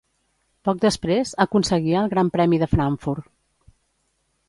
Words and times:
Poc 0.69 0.79
després 0.85 1.35
aconseguia 1.45 2.01
el 2.07 2.11
Gran 2.17 2.35
Premi 2.39 2.63
de 2.65 2.73
Frankfurt. 2.75 3.33